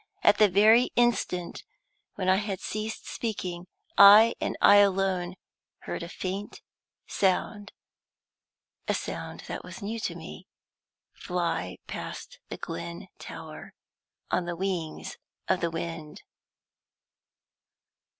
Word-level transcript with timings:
At 0.23 0.39
the 0.39 0.49
very 0.49 0.85
instant 0.95 1.63
when 2.15 2.27
I 2.27 2.37
had 2.37 2.59
ceased 2.59 3.07
speaking, 3.07 3.67
I, 3.99 4.33
and 4.41 4.57
I 4.59 4.77
alone, 4.77 5.35
heard 5.81 6.01
a 6.01 6.09
faint 6.09 6.59
sound 7.07 7.71
a 8.87 8.95
sound 8.95 9.41
that 9.47 9.63
was 9.63 9.83
new 9.83 9.99
to 9.99 10.15
me 10.15 10.47
fly 11.13 11.77
past 11.85 12.39
the 12.49 12.57
Glen 12.57 13.09
Tower 13.19 13.75
on 14.31 14.45
the 14.45 14.55
wings 14.55 15.19
of 15.47 15.61
the 15.61 15.69
wind. 15.69 16.23